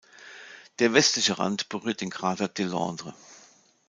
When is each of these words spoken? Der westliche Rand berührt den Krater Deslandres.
Der 0.79 0.93
westliche 0.93 1.37
Rand 1.37 1.69
berührt 1.69 2.01
den 2.01 2.09
Krater 2.09 2.47
Deslandres. 2.47 3.13